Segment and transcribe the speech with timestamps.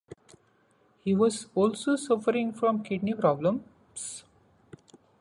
[1.03, 4.23] He was also suffering from kidney problems.